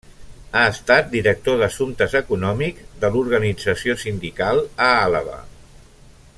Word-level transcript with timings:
Ha 0.59 0.61
estat 0.69 1.11
director 1.15 1.59
d'Assumptes 1.63 2.15
Econòmics 2.21 2.89
de 3.05 3.13
l'Organització 3.17 3.99
Sindical 4.07 4.63
a 4.87 4.89
Àlaba. 5.07 5.41